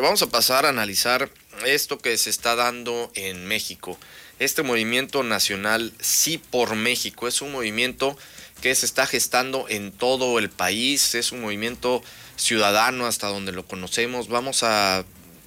[0.00, 1.30] vamos a pasar a analizar
[1.66, 3.98] esto que se está dando en México.
[4.38, 8.16] Este movimiento nacional Sí por México es un movimiento
[8.60, 12.02] que se está gestando en todo el país, es un movimiento
[12.36, 14.28] ciudadano hasta donde lo conocemos.
[14.28, 15.04] Vamos a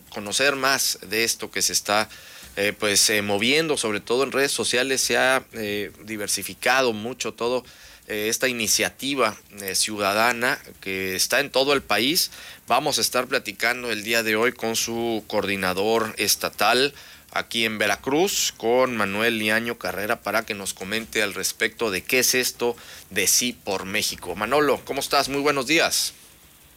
[0.09, 2.09] conocer más de esto que se está
[2.57, 7.63] eh, pues eh, moviendo, sobre todo en redes sociales, se ha eh, diversificado mucho todo
[8.07, 9.37] esta iniciativa
[9.73, 12.31] ciudadana que está en todo el país.
[12.67, 16.93] Vamos a estar platicando el día de hoy con su coordinador estatal
[17.31, 22.19] aquí en Veracruz, con Manuel Liaño Carrera, para que nos comente al respecto de qué
[22.19, 22.75] es esto
[23.09, 24.35] de Sí por México.
[24.35, 25.29] Manolo, ¿cómo estás?
[25.29, 26.13] Muy buenos días.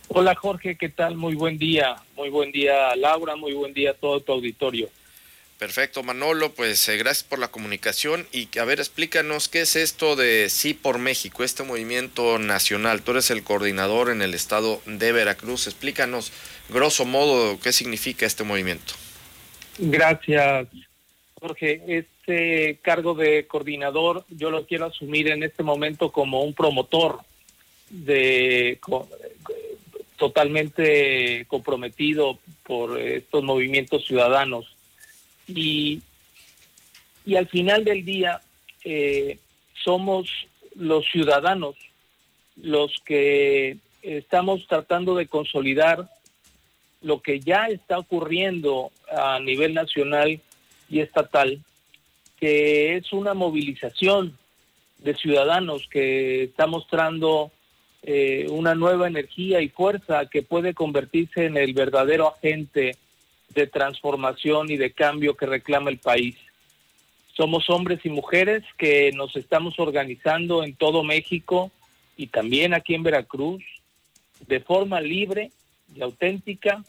[0.09, 1.16] Hola Jorge, ¿qué tal?
[1.16, 1.96] Muy buen día.
[2.15, 4.88] Muy buen día Laura, muy buen día a todo tu auditorio.
[5.58, 10.16] Perfecto, Manolo, pues eh, gracias por la comunicación y a ver, explícanos qué es esto
[10.16, 13.02] de Sí por México, este movimiento nacional.
[13.02, 15.68] Tú eres el coordinador en el estado de Veracruz.
[15.68, 16.32] Explícanos,
[16.70, 18.95] grosso modo, qué significa este movimiento.
[19.78, 20.66] Gracias,
[21.40, 21.82] Jorge.
[21.86, 27.20] Este cargo de coordinador yo lo quiero asumir en este momento como un promotor
[27.90, 28.80] de
[30.16, 34.73] totalmente comprometido por estos movimientos ciudadanos.
[35.48, 36.02] Y,
[37.24, 38.40] y al final del día
[38.84, 39.38] eh,
[39.84, 40.28] somos
[40.74, 41.76] los ciudadanos
[42.56, 46.09] los que estamos tratando de consolidar
[47.02, 50.40] lo que ya está ocurriendo a nivel nacional
[50.88, 51.60] y estatal,
[52.38, 54.36] que es una movilización
[54.98, 57.51] de ciudadanos que está mostrando
[58.02, 62.96] eh, una nueva energía y fuerza que puede convertirse en el verdadero agente
[63.55, 66.37] de transformación y de cambio que reclama el país.
[67.37, 71.71] Somos hombres y mujeres que nos estamos organizando en todo México
[72.16, 73.62] y también aquí en Veracruz
[74.47, 75.50] de forma libre
[75.94, 76.84] y auténtica,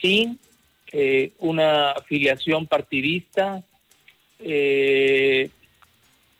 [0.00, 0.38] sin
[0.92, 3.62] eh, una afiliación partidista,
[4.38, 5.50] eh,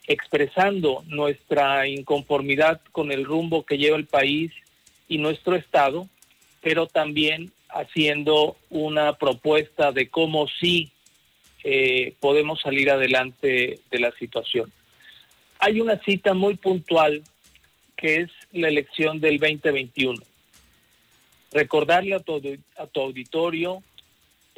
[0.07, 4.53] expresando nuestra inconformidad con el rumbo que lleva el país
[5.09, 6.09] y nuestro Estado,
[6.61, 10.91] pero también haciendo una propuesta de cómo sí
[11.65, 14.73] eh, podemos salir adelante de la situación.
[15.59, 17.23] Hay una cita muy puntual
[17.97, 20.23] que es la elección del 2021.
[21.53, 22.41] Recordarle a tu,
[22.77, 23.83] a tu auditorio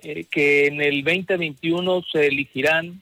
[0.03, 3.01] eh, que en el 2021 se elegirán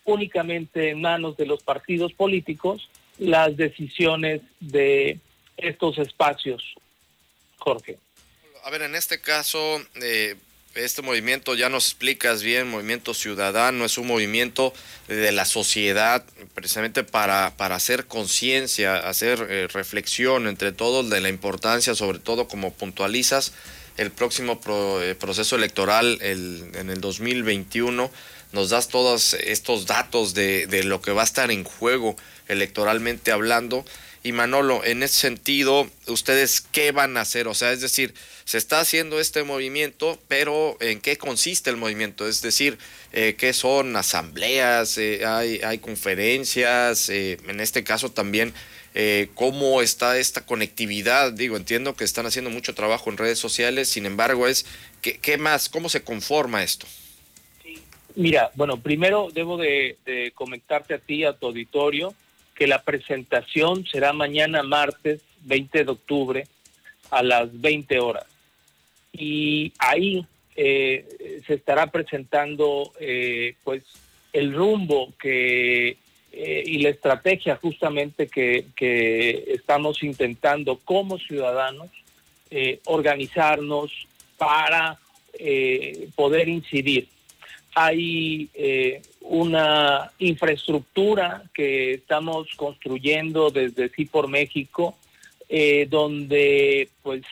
[0.05, 2.89] únicamente en manos de los partidos políticos
[3.19, 5.19] las decisiones de
[5.57, 6.75] estos espacios,
[7.59, 7.99] Jorge.
[8.65, 10.37] A ver, en este caso, eh,
[10.85, 14.73] este movimiento, ya nos explicas bien, movimiento ciudadano, es un movimiento
[15.09, 16.25] de la sociedad
[16.55, 22.49] precisamente para, para hacer conciencia, hacer eh, reflexión entre todos de la importancia, sobre todo
[22.49, 23.53] como puntualizas,
[23.97, 24.61] el próximo
[25.03, 28.11] eh, proceso electoral en el 2021.
[28.53, 32.17] Nos das todos estos datos de, de lo que va a estar en juego
[32.47, 33.85] electoralmente hablando.
[34.23, 37.47] Y Manolo, en ese sentido, ¿ustedes qué van a hacer?
[37.49, 42.27] O sea, es decir, se está haciendo este movimiento, pero ¿en qué consiste el movimiento?
[42.27, 42.79] Es decir,
[43.13, 44.99] eh, ¿qué son asambleas?
[44.99, 47.09] Eh, hay, hay, conferencias?
[47.11, 48.53] Eh, en este caso también,
[49.35, 51.33] ¿cómo está esta conectividad?
[51.33, 54.67] Digo, entiendo que están haciendo mucho trabajo en redes sociales, sin embargo, es
[55.03, 55.69] ¿qué, qué más?
[55.69, 56.87] ¿Cómo se conforma esto?
[58.17, 62.15] Mira, bueno, primero debo de, de a ti, a tu auditorio,
[62.59, 66.45] que la presentación será mañana martes 20 de octubre
[67.11, 68.27] a las 20 horas
[69.13, 70.27] y ahí
[70.57, 73.85] eh, se estará presentando eh, pues
[74.33, 75.97] el rumbo que
[76.33, 81.89] eh, y la estrategia justamente que, que estamos intentando como ciudadanos
[82.51, 83.93] eh, organizarnos
[84.37, 84.99] para
[85.35, 87.09] eh, poder incidir.
[87.75, 88.51] Hay
[89.21, 94.97] una infraestructura que estamos construyendo desde Sí por México,
[95.89, 97.23] donde pues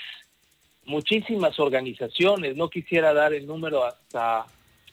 [0.84, 4.46] muchísimas organizaciones, no quisiera dar el número hasta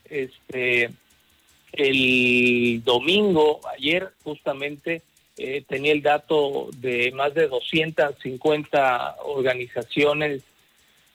[0.10, 0.90] este
[1.74, 5.02] el domingo, ayer justamente,
[5.38, 10.44] eh, tenía el dato de más de 250 organizaciones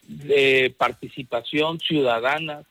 [0.03, 2.65] de participación ciudadana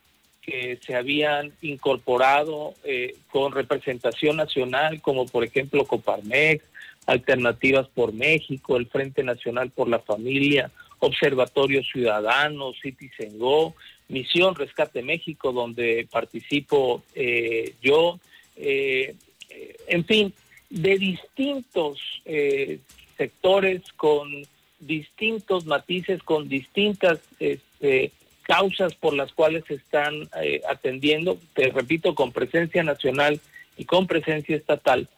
[0.47, 6.63] que se habían incorporado eh, con representación nacional, como por ejemplo Coparmex,
[7.05, 13.75] Alternativas por México, el Frente Nacional por la Familia, Observatorio Ciudadano, Citizen Go,
[14.07, 18.19] Misión Rescate México, donde participo eh, yo,
[18.55, 19.15] eh,
[19.88, 20.33] en fin,
[20.69, 22.79] de distintos eh,
[23.17, 24.29] sectores con
[24.79, 28.11] distintos matices, con distintas este,
[28.47, 30.29] causas por las cuales se están
[30.69, 33.39] atendiendo, te repito, con presencia nacional
[33.77, 35.09] y con presencia estatal,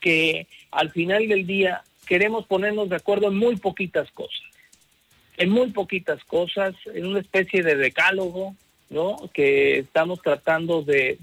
[0.00, 4.42] que al final del día queremos ponernos de acuerdo en muy poquitas cosas
[5.36, 8.54] en muy poquitas cosas, en una especie de decálogo,
[8.90, 9.16] ¿no?
[9.32, 11.18] Que estamos tratando de,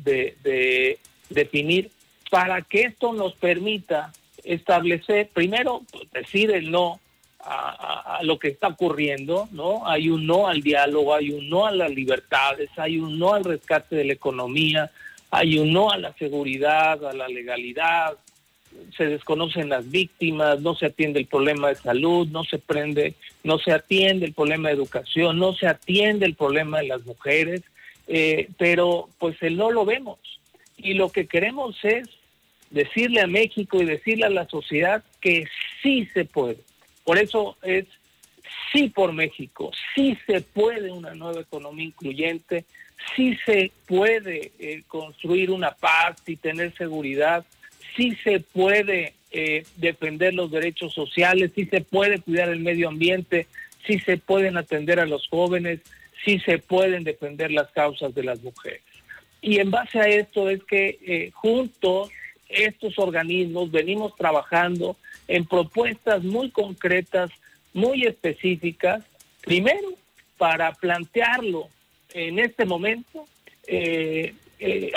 [1.29, 1.89] definir
[2.29, 4.11] para que esto nos permita
[4.43, 6.99] establecer, primero, decir el no
[7.43, 9.87] a, lo que está ocurriendo, ¿no?
[9.87, 13.43] Hay un no al diálogo, hay un no a las libertades, hay un no al
[13.43, 14.91] rescate de la economía,
[15.31, 18.17] hay un no a la seguridad, a la legalidad,
[18.95, 23.57] se desconocen las víctimas, no se atiende el problema de salud, no se prende, no
[23.57, 27.61] se atiende el problema de educación, no se atiende el problema de las mujeres,
[28.07, 30.19] eh, pero pues el no lo vemos.
[30.77, 32.07] Y lo que queremos es
[32.69, 35.47] decirle a México y decirle a la sociedad que
[35.81, 36.59] sí se puede.
[37.03, 37.85] Por eso es
[38.71, 42.65] sí por México, sí se puede una nueva economía incluyente,
[43.15, 47.45] sí se puede eh, construir una paz y tener seguridad
[47.95, 53.47] sí se puede eh, defender los derechos sociales, sí se puede cuidar el medio ambiente,
[53.85, 55.79] sí se pueden atender a los jóvenes,
[56.23, 58.81] sí se pueden defender las causas de las mujeres.
[59.41, 62.09] Y en base a esto es que eh, juntos
[62.53, 64.95] estos organismos venimos trabajando
[65.27, 67.31] en propuestas muy concretas,
[67.73, 69.03] muy específicas,
[69.41, 69.93] primero
[70.37, 71.67] para plantearlo
[72.13, 73.25] en este momento,
[73.67, 74.33] eh,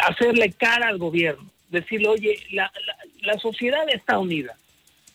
[0.02, 2.70] hacerle cara al gobierno, decirle, oye, la,
[3.22, 4.56] la, sociedad está unida.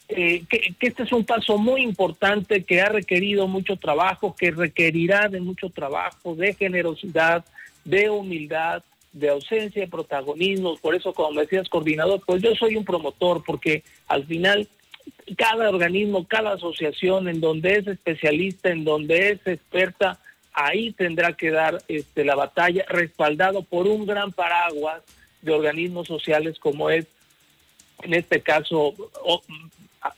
[0.08, 5.28] Eh, que, este es un paso muy importante que ha requerido mucho trabajo, que requerirá
[5.28, 7.46] de mucho trabajo, de generosidad,
[7.86, 10.78] de humildad, de ausencia de protagonismo.
[10.78, 14.68] Por eso, como decías, coordinador, pues yo soy un promotor, porque al final
[15.38, 20.20] cada organismo, cada asociación en donde es especialista, en donde es experta,
[20.54, 25.02] ahí tendrá que dar este, la batalla, respaldado por un gran paraguas
[25.42, 27.06] de organismos sociales como es,
[28.02, 28.94] en este caso,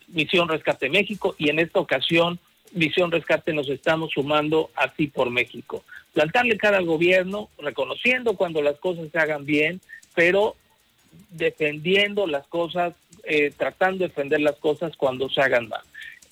[0.07, 2.39] Misión Rescate México y en esta ocasión
[2.73, 5.83] Misión Rescate nos estamos sumando así por México.
[6.13, 9.81] Plantarle cara al gobierno, reconociendo cuando las cosas se hagan bien,
[10.13, 10.55] pero
[11.29, 12.93] defendiendo las cosas,
[13.23, 15.81] eh, tratando de defender las cosas cuando se hagan mal.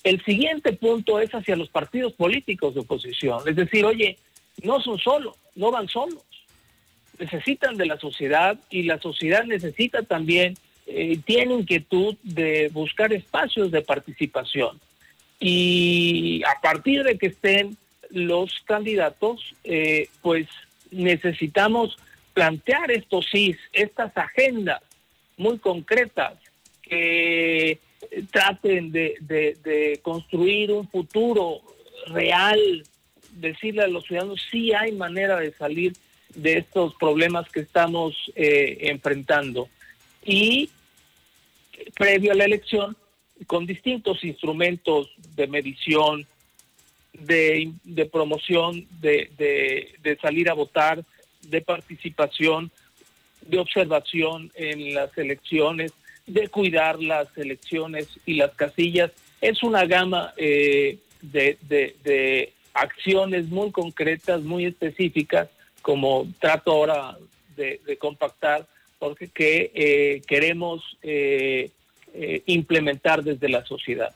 [0.04, 4.16] El siguiente punto es hacia los partidos políticos de oposición, es decir, oye,
[4.62, 6.22] no son solos, no van solos
[7.20, 10.54] necesitan de la sociedad y la sociedad necesita también,
[10.86, 14.80] eh, tiene inquietud de buscar espacios de participación.
[15.38, 17.76] Y a partir de que estén
[18.10, 20.46] los candidatos, eh, pues
[20.90, 21.96] necesitamos
[22.34, 24.80] plantear estos sí, estas agendas
[25.36, 26.34] muy concretas
[26.82, 27.78] que
[28.30, 31.60] traten de, de, construir un futuro
[32.08, 32.82] real,
[33.32, 35.92] decirle a los ciudadanos si hay manera de salir
[36.34, 39.68] de estos problemas que estamos eh, enfrentando.
[40.24, 40.70] Y
[41.94, 42.96] previo a la elección,
[43.46, 46.26] con distintos instrumentos de medición,
[47.20, 49.30] de, promoción, de,
[50.02, 51.04] de, salir a votar,
[51.42, 52.70] de participación,
[53.42, 55.92] de observación en las elecciones,
[56.26, 59.10] de cuidar las elecciones y las casillas.
[59.40, 65.48] Es una gama eh, de, de acciones muy concretas, muy específicas,
[65.82, 67.16] como trato ahora
[67.56, 68.66] de, compactar,
[68.98, 71.70] porque que eh, queremos eh,
[72.14, 74.14] eh, implementar desde la sociedad.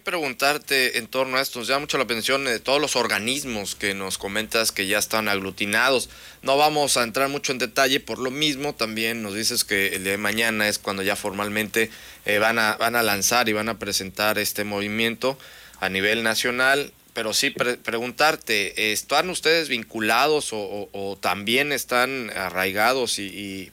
[0.00, 3.94] Preguntarte en torno a esto, nos llama mucho la atención de todos los organismos que
[3.94, 6.08] nos comentas que ya están aglutinados.
[6.42, 10.04] No vamos a entrar mucho en detalle por lo mismo, también nos dices que el
[10.04, 11.90] día de mañana es cuando ya formalmente
[12.24, 15.38] eh, van, a, van a lanzar y van a presentar este movimiento
[15.80, 23.70] a nivel nacional pero sí preguntarte, ¿están ustedes vinculados o, también están arraigados y,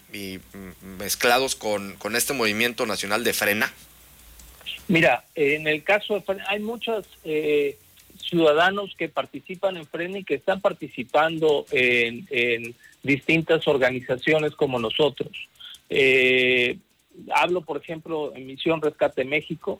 [0.97, 3.73] mezclados con, este movimiento nacional de frena?
[4.89, 7.77] Mira, en el caso de frena, hay muchos eh,
[8.17, 15.31] ciudadanos que participan en frena y que están participando en, distintas organizaciones como nosotros.
[15.89, 16.77] Eh,
[17.33, 19.79] hablo, por ejemplo, en Misión Rescate México,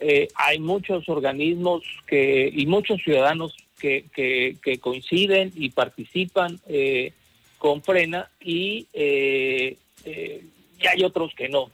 [0.00, 7.12] eh, hay muchos organismos que, y muchos ciudadanos que, que, coinciden y participan eh,
[7.58, 9.76] con Frena y, eh,
[10.06, 11.70] y, hay otros que no.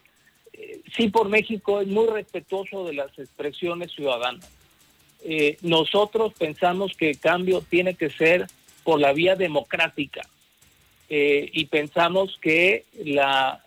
[0.94, 4.48] Sí, por México es muy respetuoso de las expresiones ciudadanas.
[5.62, 8.46] nosotros pensamos que el cambio tiene que ser
[8.84, 10.22] por la vía democrática
[11.08, 13.62] y pensamos que la,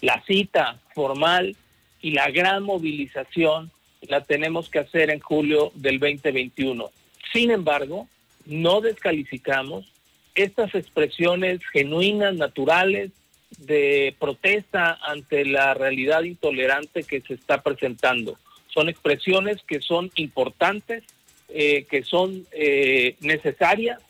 [0.00, 1.56] la cita formal
[2.00, 3.70] y la gran movilización
[4.02, 6.90] la tenemos que hacer en julio del 2021.
[7.32, 8.08] Sin embargo,
[8.44, 9.92] no descalificamos
[10.34, 13.10] estas expresiones genuinas, naturales,
[13.58, 18.38] de protesta ante la realidad intolerante que se está presentando.
[18.68, 21.04] Son expresiones que son importantes,
[21.48, 24.00] eh, que son eh, necesarias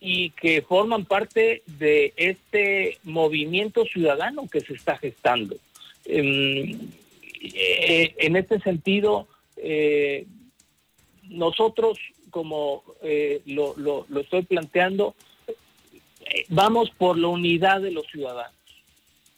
[0.00, 5.56] y que forman parte de este movimiento ciudadano que se está gestando.
[6.04, 6.78] Em,
[7.42, 9.26] eh, en este sentido,
[11.30, 11.98] nosotros,
[12.28, 12.84] como
[13.46, 15.14] lo, estoy planteando,
[16.48, 18.63] vamos por la unidad de los ciudadanos.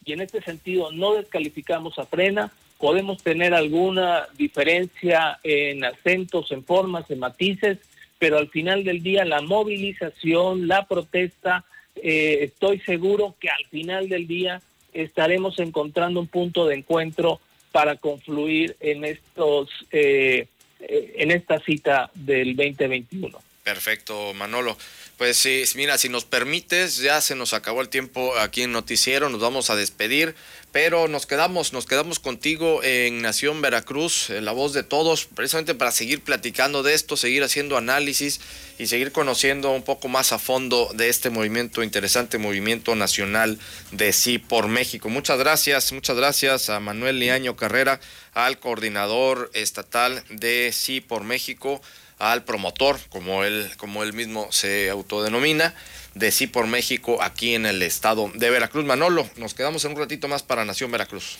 [0.07, 6.63] Y en este sentido, no descalificamos a Frena, podemos tener alguna diferencia en acentos, en
[6.63, 7.77] formas, en matices,
[8.17, 14.27] pero al final del día la movilización, la protesta, estoy seguro que al final del
[14.27, 14.61] día
[14.93, 17.39] estaremos encontrando un punto de encuentro
[17.71, 20.47] para confluir en estos eh,
[20.79, 23.37] eh, en esta cita del 2021.
[23.63, 24.77] Perfecto, Manolo.
[25.17, 29.29] Pues sí, mira, si nos permites, ya se nos acabó el tiempo aquí en Noticiero,
[29.29, 30.35] nos vamos a despedir,
[30.71, 35.73] pero nos quedamos, nos quedamos contigo en Nación Veracruz, en la voz de todos, precisamente
[35.73, 38.39] para seguir platicando de esto, seguir haciendo análisis
[38.77, 43.57] y seguir conociendo un poco más a fondo de este movimiento, interesante movimiento nacional
[43.89, 45.09] de Sí por México.
[45.09, 47.99] Muchas gracias, muchas gracias a Manuel Liaño Carrera,
[48.35, 51.81] al coordinador estatal de Sí por México
[52.19, 55.73] al promotor, como él, como él mismo se autodenomina,
[56.15, 58.85] de Sí por México aquí en el estado de Veracruz.
[58.85, 61.37] Manolo, nos quedamos en un ratito más para Nación Veracruz.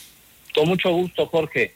[0.54, 1.76] Con mucho gusto, Jorge.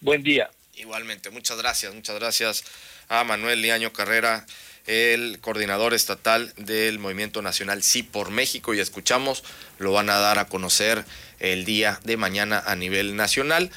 [0.00, 0.50] Buen día.
[0.74, 2.64] Igualmente, muchas gracias, muchas gracias
[3.08, 4.46] a Manuel Liaño Carrera,
[4.86, 9.44] el coordinador estatal del Movimiento Nacional Sí por México, y escuchamos,
[9.78, 11.04] lo van a dar a conocer
[11.38, 13.70] el día de mañana a nivel nacional.